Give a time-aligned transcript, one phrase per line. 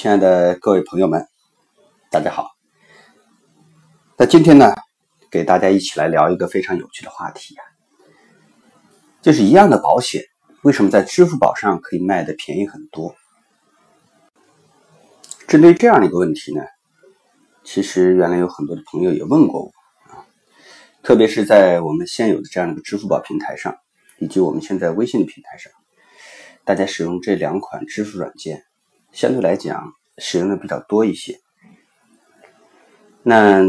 [0.00, 1.26] 亲爱的各位朋友们，
[2.08, 2.52] 大家好。
[4.16, 4.72] 那今天呢，
[5.28, 7.62] 给大家一起来聊一个非常有趣的话题啊，
[9.20, 10.22] 就是一样的保险，
[10.62, 13.12] 为什么在支付宝上可以卖的便宜很多？
[15.48, 16.62] 针对这样的一个问题呢，
[17.64, 19.72] 其实原来有很多的朋友也问过我
[20.12, 20.22] 啊，
[21.02, 23.74] 特别是在我们现有的这样的一个支付宝平台上，
[24.20, 25.72] 以及我们现在微信的平台上，
[26.64, 28.62] 大家使用这两款支付软件。
[29.12, 31.38] 相对来讲，使用的比较多一些。
[33.22, 33.62] 那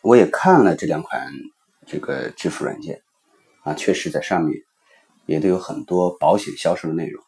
[0.00, 1.32] 我也看了这两款
[1.86, 3.02] 这个支付软件，
[3.62, 4.56] 啊，确实在上面
[5.26, 7.22] 也都有很多保险销售的内容。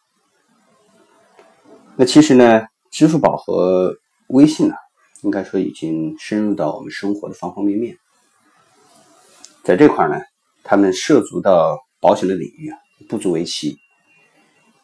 [1.97, 3.97] 那其实呢，支付宝和
[4.29, 4.75] 微信呢，
[5.23, 7.97] 应该说已经深入到我们生活的方方面面。
[9.63, 10.21] 在这块呢，
[10.63, 12.79] 他们涉足到保险的领域啊，
[13.09, 13.79] 不足为奇。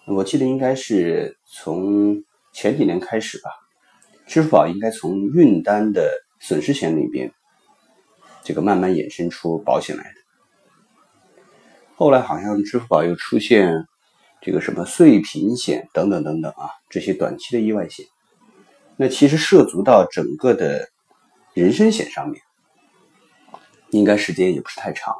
[0.06, 2.24] 我记得应该是从。
[2.52, 3.50] 前几年开始吧，
[4.26, 7.32] 支付宝应该从运单的损失险里边，
[8.42, 10.10] 这个慢慢衍生出保险来的。
[11.94, 13.86] 后来好像支付宝又出现
[14.40, 18.04] 这个什么碎屏险等等等等啊，这些短期的意外险。
[18.96, 20.88] 那其实涉足到整个的
[21.54, 22.42] 人身险上面，
[23.90, 25.14] 应该时间也不是太长。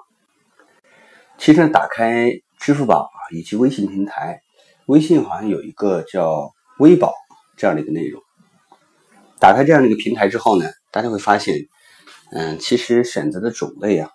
[1.38, 4.42] 其实打开支付宝啊以及微信平台，
[4.86, 6.52] 微信好像有一个叫。
[6.80, 7.12] 微保
[7.58, 8.22] 这样的一个内容，
[9.38, 11.58] 打开这样的一个平台之后呢，大家会发现，
[12.32, 14.08] 嗯，其实选择的种类啊，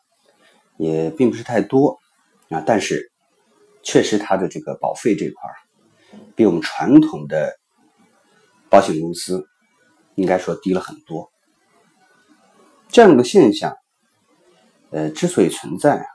[0.77, 1.99] 也并不是太多
[2.49, 3.11] 啊，但是
[3.83, 5.53] 确实它的这个保费这块儿，
[6.35, 7.53] 比我们传统的
[8.67, 9.45] 保险公司
[10.15, 11.29] 应该说低了很多。
[12.89, 13.77] 这样的现象，
[14.89, 16.05] 呃，之所以存在啊，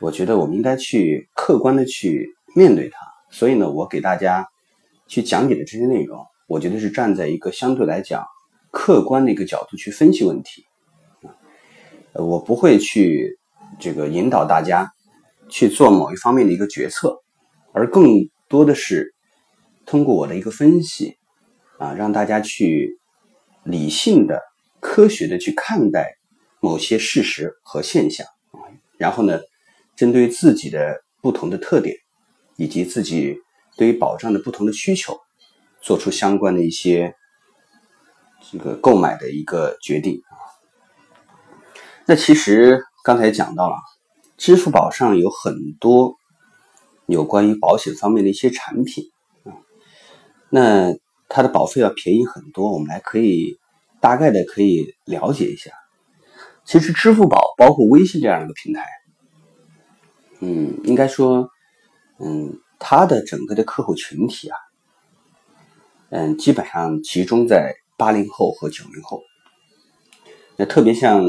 [0.00, 2.98] 我觉得我们应该去客观的去面对它。
[3.32, 4.46] 所以呢，我给大家。
[5.06, 8.24] 去讲解的这些内容，我觉得是站在一个相对来讲
[8.70, 10.64] 客观的一个角度去分析问题，
[12.12, 13.38] 呃，我不会去
[13.78, 14.90] 这个引导大家
[15.48, 17.16] 去做某一方面的一个决策，
[17.72, 19.14] 而更多的是
[19.84, 21.16] 通过我的一个分析
[21.78, 22.98] 啊，让大家去
[23.64, 24.40] 理性的、
[24.80, 26.16] 科学的去看待
[26.60, 28.64] 某些事实和现象啊，
[28.96, 29.40] 然后呢，
[29.94, 31.94] 针对自己的不同的特点
[32.56, 33.36] 以及自己。
[33.76, 35.18] 对于保障的不同的需求，
[35.80, 37.14] 做出相关的一些
[38.50, 40.36] 这个购买的一个决定啊。
[42.06, 43.76] 那其实刚才讲到了，
[44.36, 46.16] 支付宝上有很多
[47.06, 49.04] 有关于保险方面的一些产品
[49.44, 49.56] 啊，
[50.50, 50.94] 那
[51.28, 52.72] 它的保费要便宜很多。
[52.72, 53.58] 我们来可以
[54.00, 55.70] 大概的可以了解一下。
[56.64, 58.86] 其实支付宝包括微信这样一个平台，
[60.40, 61.48] 嗯，应该说，
[62.20, 62.58] 嗯。
[62.84, 64.58] 它的整个的客户群体啊，
[66.10, 69.22] 嗯，基本上集中在八零后和九零后。
[70.56, 71.24] 那特别像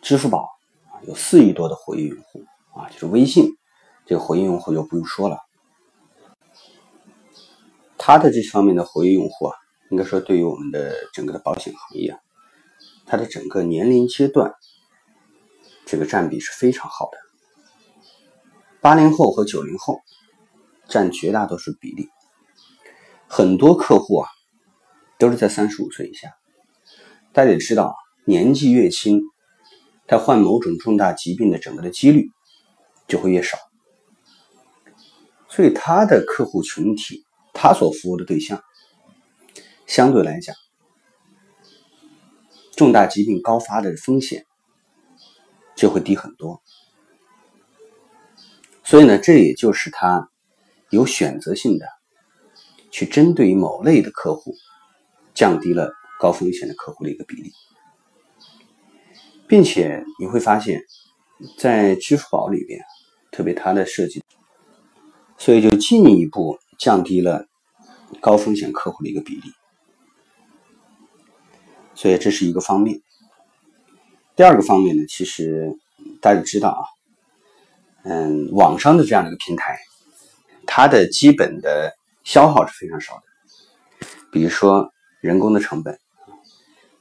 [0.00, 0.48] 支付宝
[0.90, 2.42] 啊，有四亿多的活跃用户
[2.74, 3.50] 啊，就是微信
[4.06, 5.38] 这个活跃用户就不用说了。
[7.98, 9.54] 它的这方面的活跃用户啊，
[9.90, 12.18] 应该说对于我们的整个的保险行业啊，
[13.04, 14.54] 它的整个年龄阶段
[15.84, 17.18] 这个占比是非常好的。
[18.80, 20.00] 八零后和九零后。
[20.92, 22.10] 占绝大多数比例，
[23.26, 24.28] 很多客户啊
[25.18, 26.34] 都是在三十五岁以下。
[27.32, 29.22] 大家也知道，年纪越轻，
[30.06, 32.28] 他患某种重大疾病的整个的几率
[33.08, 33.56] 就会越少。
[35.48, 38.62] 所以他的客户群体，他所服务的对象，
[39.86, 40.54] 相对来讲，
[42.76, 44.44] 重大疾病高发的风险
[45.74, 46.60] 就会低很多。
[48.84, 50.28] 所以呢，这也就是他。
[50.92, 51.86] 有选择性的
[52.90, 54.54] 去针对于某类的客户，
[55.32, 57.50] 降低了高风险的客户的一个比例，
[59.48, 60.82] 并且你会发现，
[61.58, 62.78] 在支付宝里边，
[63.30, 64.22] 特别它的设计，
[65.38, 67.46] 所以就进一步降低了
[68.20, 69.50] 高风险客户的一个比例，
[71.94, 73.00] 所以这是一个方面。
[74.36, 75.74] 第二个方面呢，其实
[76.20, 76.84] 大家知道啊，
[78.04, 79.78] 嗯，网上的这样的一个平台。
[80.74, 81.92] 它的基本的
[82.24, 84.90] 消耗是非常少的，比如说
[85.20, 85.98] 人工的成本，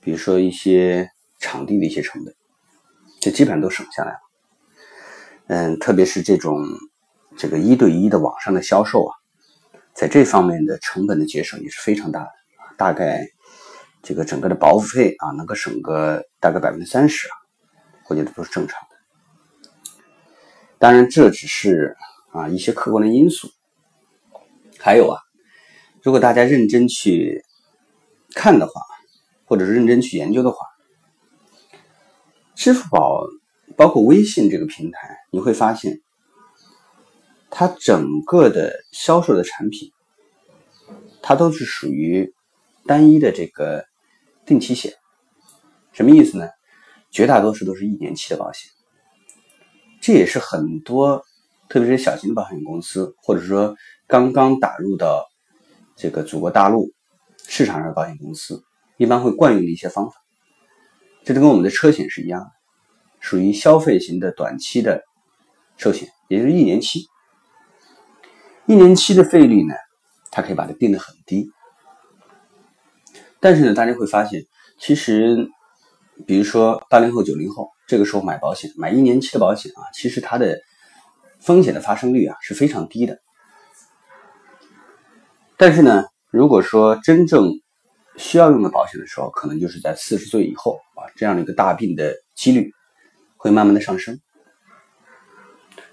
[0.01, 1.09] 比如说一些
[1.39, 2.35] 场地的一些成本，
[3.21, 4.19] 这基本上都省下来了。
[5.47, 6.67] 嗯，特别是这种
[7.37, 9.15] 这个一对一的网上的销售啊，
[9.93, 12.29] 在这方面的成本的节省也是非常大的，
[12.77, 13.25] 大概
[14.03, 17.35] 这个整个的保护费啊，能够省个大概百分之三十啊，
[18.09, 18.97] 我觉得都是正常的。
[20.77, 21.95] 当然，这只是。
[22.33, 23.49] 啊，一些客观的因素，
[24.83, 25.19] 还有啊，
[26.01, 27.43] 如果大家认真去
[28.33, 28.81] 看的话，
[29.45, 30.57] 或者是认真去研究的话，
[32.55, 33.27] 支付宝
[33.77, 36.01] 包括微信这个平台，你会发现，
[37.51, 39.91] 它整个的销售的产品，
[41.21, 42.33] 它都是属于
[42.87, 43.85] 单一的这个
[44.47, 44.93] 定期险。
[45.93, 46.49] 什么意思呢？
[47.11, 48.71] 绝大多数都是一年期的保险。
[49.99, 51.23] 这也是很多，
[51.69, 53.75] 特别是小型的保险公司，或者说
[54.11, 55.25] 刚刚打入到
[55.95, 56.91] 这个祖国大陆
[57.47, 58.61] 市场上的保险公司，
[58.97, 60.17] 一般会惯用的一些方法。
[61.23, 62.51] 这就跟我们的车险是一样的，
[63.21, 65.01] 属于消费型的短期的
[65.77, 67.07] 寿险，也就是一年期。
[68.65, 69.73] 一年期的费率呢，
[70.29, 71.49] 它可以把它定的很低。
[73.39, 74.43] 但是呢，大家会发现，
[74.77, 75.47] 其实，
[76.27, 77.69] 比如说八零后、九零后。
[77.87, 80.57] 这个时候买保险，买一年期的保险啊，其实它的
[81.39, 83.17] 风险的发生率啊是非常低的。
[85.61, 87.51] 但是呢，如果说真正
[88.17, 92.71] 需要用的保险的时候，可能就是在四十岁以后啊，这样的一个大病的几率
[93.37, 94.19] 会慢慢的上升。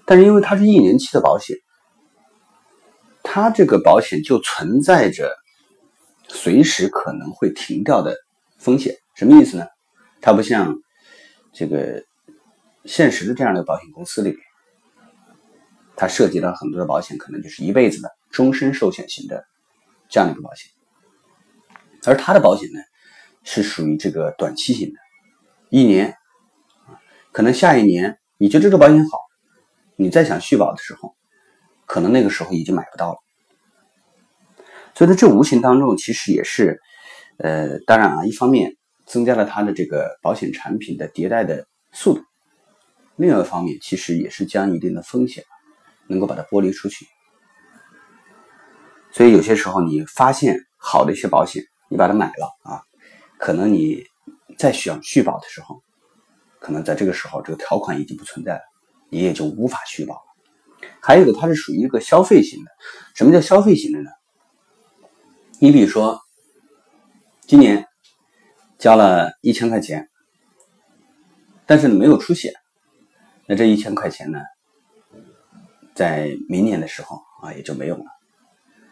[0.05, 1.55] 但是因为它是一年期的保险，
[3.21, 5.35] 它这个保险就存在着
[6.27, 8.17] 随时可能会停掉的
[8.57, 8.95] 风险。
[9.15, 9.67] 什么意思呢？
[10.19, 10.75] 它不像。
[11.53, 12.03] 这个
[12.85, 14.39] 现实的这样的保险公司里面，
[15.95, 19.43] 它涉及到很多的保险，可能就是一辈子的终身寿险型的
[20.09, 20.71] 这样的一个保险，
[22.05, 22.79] 而他的保险呢，
[23.43, 24.99] 是属于这个短期型的，
[25.69, 26.15] 一年，
[27.31, 29.19] 可能下一年你觉得这个保险好，
[29.95, 31.15] 你再想续保的时候，
[31.85, 33.17] 可能那个时候已经买不到了。
[34.95, 36.81] 所以呢，这无形当中其实也是，
[37.37, 38.75] 呃，当然啊，一方面。
[39.11, 42.21] 增加了它的这个保险产品的迭代的速度，
[43.15, 45.43] 另外一方面，其实也是将一定的风险
[46.05, 47.07] 能够把它剥离出去。
[49.11, 52.81] 所以有些时候你发现好的一些保险，你把它买了啊，
[53.37, 54.03] 可能你
[54.57, 55.81] 再想续保的时候，
[56.59, 58.61] 可能在这个时候这个条款已经不存在了，
[59.09, 60.87] 你也就无法续保了。
[61.01, 62.71] 还有一个，它是属于一个消费型的。
[63.15, 64.09] 什么叫消费型的呢？
[65.59, 66.19] 你比如说
[67.47, 67.85] 今年。
[68.79, 70.07] 交了一千块钱，
[71.65, 72.53] 但是没有出险，
[73.45, 74.39] 那这一千块钱呢，
[75.93, 78.05] 在明年的时候啊也就没有了。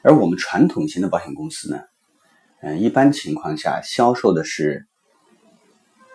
[0.03, 1.81] 而我们传统型的保险公司呢，
[2.61, 4.85] 嗯，一般情况下销售的是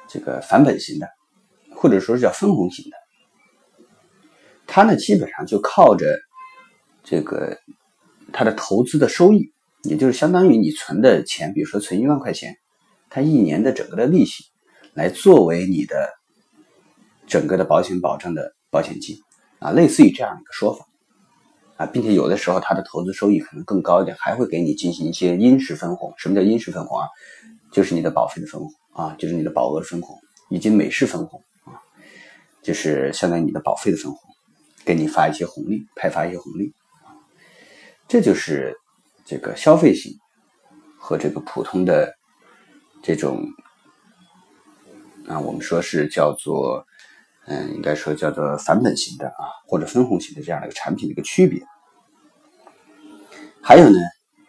[0.08, 1.08] 这个返本型的，
[1.74, 2.96] 或者说是叫分红型的。
[4.66, 6.18] 它呢基本上就靠着
[7.04, 7.58] 这个
[8.32, 9.52] 它的投资的收益，
[9.82, 12.56] 也就是相当于你存的钱，比如说存一万块钱。
[13.10, 14.44] 它一年的整个的利息，
[14.94, 16.08] 来作为你的
[17.26, 19.18] 整个的保险保障的保险金
[19.58, 20.86] 啊，类似于这样一个说法
[21.76, 26.12] 啊，并且有的时候它的投资收益可能更高一点，还会给你进行一些因式分红。
[26.16, 27.06] 什么叫因式分红啊？
[27.72, 30.18] 就是你的保费的分红啊，就是你的保额分红，
[30.50, 31.80] 以及美式分红啊，
[32.62, 34.20] 就是相当于你的保费的分红，
[34.84, 36.72] 给你发一些红利，派发一些红利，
[38.08, 38.76] 这就是
[39.24, 40.12] 这个消费型
[40.98, 42.14] 和这个普通的。
[43.04, 43.44] 这种
[45.26, 46.86] 啊，我们说是叫做，
[47.46, 51.62] 嗯，应该说叫做返本型的啊，或者分红型的这样的一个产品的一个区别。
[53.60, 53.98] 还有呢，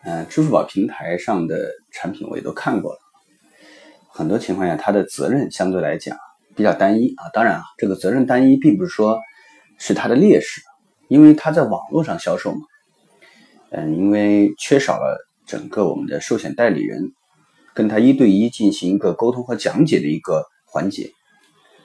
[0.04, 3.00] 嗯，支付宝平台上的产品我也都看过了，
[4.08, 6.18] 很多情况下它的责任相对来讲
[6.56, 7.30] 比较单一啊。
[7.34, 9.20] 当然啊，这个责任单一并不是说
[9.78, 10.62] 是它的劣势，
[11.08, 12.62] 因为它在网络上销售嘛，
[13.72, 17.12] 嗯，因为缺少了整个我们的寿险代理人。
[17.76, 21.12] 跟他一对一进行一个沟通和讲解的一个环节，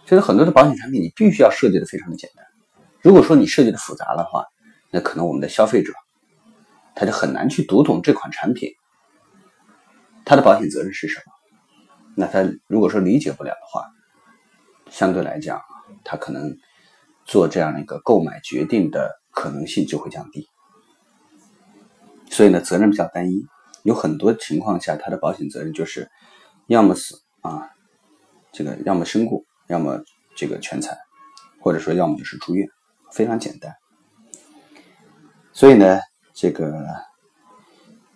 [0.08, 2.46] 所以很多的保险产品你必须要设计的非常的简单。
[3.02, 4.46] 如果说你设计的复杂的话，
[4.90, 5.92] 那可能我们的消费者
[6.94, 8.72] 他就很难去读懂这款产品，
[10.24, 11.32] 它的保险责任是什么。
[12.16, 13.84] 那他如果说理解不了的话，
[14.90, 15.60] 相对来讲，
[16.04, 16.56] 他可能
[17.26, 20.48] 做这样的一个购买决定的可能性就会降低。
[22.30, 23.46] 所以呢，责任比较单一。
[23.82, 26.10] 有很多情况下，他的保险责任就是
[26.66, 27.68] 要么死啊，
[28.52, 30.02] 这个要么身故，要么
[30.36, 30.96] 这个全残，
[31.60, 32.68] 或者说要么就是住院，
[33.12, 33.72] 非常简单。
[35.52, 36.00] 所以呢，
[36.34, 36.84] 这个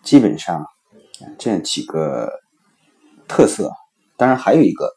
[0.03, 0.67] 基本上
[1.39, 2.31] 这样几个
[3.29, 3.71] 特色，
[4.17, 4.93] 当然还有一个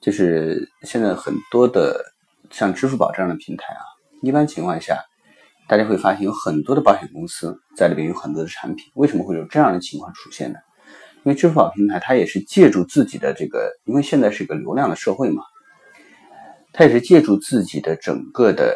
[0.00, 2.04] 就是现在很多的
[2.50, 3.80] 像支付宝这样的平台啊，
[4.22, 5.04] 一般情况下。
[5.68, 10.58] 大家会发现有很多的保险公司在里边有很多的产品，为什么会有这样的情况出现呢？
[11.22, 15.44] 因为支付宝平台它也是借助自己的这个，因为现在是一个流量的社会嘛，
[16.80, 18.74] 它也是借助自己的整个的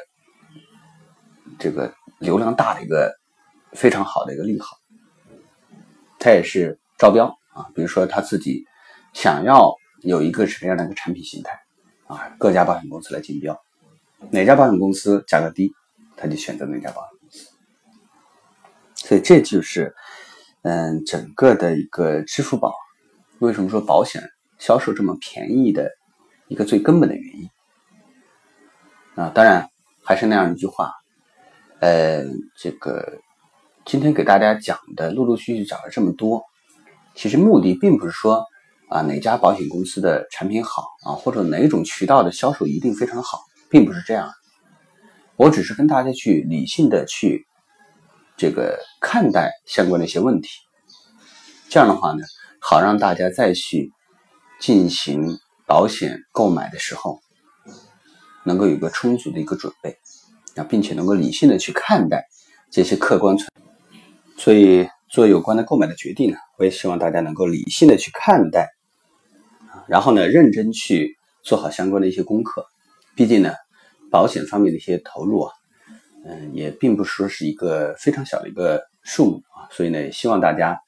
[1.59, 3.11] 这个流量大的一个
[3.73, 4.77] 非常好的一个利好，
[6.19, 8.63] 他也是招标啊，比如说他自己
[9.15, 11.59] 想要有一个什么样的一个产品形态
[12.07, 13.59] 啊，各家保险公司来竞标，
[14.31, 15.73] 哪家保险公司价格低，
[16.15, 17.49] 他就选择哪家保险公司。
[18.97, 19.95] 所以这就是
[20.61, 22.71] 嗯整个的一个支付宝
[23.39, 24.23] 为什么说保险
[24.59, 25.91] 销售这么便宜的
[26.49, 27.49] 一个最根本的原因
[29.15, 29.69] 啊，当然
[30.05, 30.93] 还是那样一句话，
[31.81, 32.25] 呃，
[32.57, 33.21] 这个。
[33.87, 36.43] 今天给大家讲的，陆陆续续讲了这么多，
[37.15, 38.43] 其实目的并不是说
[38.89, 44.33] 啊哪家保险公司的产品好啊，或者哪种渠道的销售一定非常好，并不是这样。
[45.37, 47.47] 我只是跟大家去理性的去
[48.39, 50.49] 这个看待相关的一些问题，
[51.69, 52.25] 这样的话呢，
[52.63, 53.93] 好让大家再去
[54.61, 57.21] 进行保险购买的时候，
[58.45, 59.99] 能够有个充足的一个准备
[60.57, 62.27] 啊，并且能够理性的去看待
[62.71, 63.49] 这些客观存。
[64.37, 68.69] 所以做有关的购买的决定呢，我也希望大家能够理性的去看待，
[69.87, 72.67] 然后呢，认真去做好相关的一些功课。
[73.15, 73.55] 毕竟呢，
[74.11, 75.53] 保险方面的一些投入啊，
[76.27, 79.71] 嗯，也并不说是一个非常小的一个数目啊。
[79.71, 80.79] 所以呢，也希望大家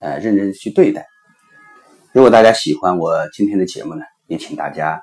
[0.00, 1.06] 呃认真去对待。
[2.12, 5.00] 如果大家喜欢我今天的节目呢，也请大家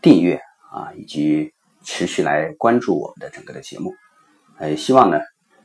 [0.00, 0.40] 订阅
[0.72, 1.52] 啊，以及
[1.84, 3.94] 持续来关注我们的整个的节目。
[4.58, 5.18] 呃，希望呢。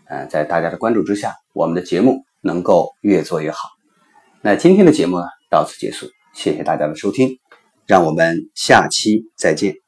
[0.09, 3.67] 呃，在大家的关注之下，我们的节目能够越做越好。
[4.41, 7.37] 那今天的节目呢，到此结束，谢谢大家的收听，
[7.85, 9.86] 让我们下期再见。